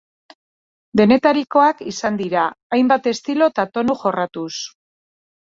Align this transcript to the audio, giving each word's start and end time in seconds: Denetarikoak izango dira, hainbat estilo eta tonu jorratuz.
Denetarikoak 1.01 1.83
izango 1.91 2.21
dira, 2.23 2.47
hainbat 2.79 3.11
estilo 3.13 3.51
eta 3.55 3.67
tonu 3.77 3.99
jorratuz. 4.03 4.51